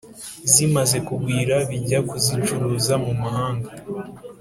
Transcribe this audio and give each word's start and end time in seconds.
zimaze 0.51 0.97
kugwira, 1.07 1.55
bijya 1.69 1.99
kuzicuruza 2.09 2.93
mu 3.03 3.11
mahanga 3.21 3.69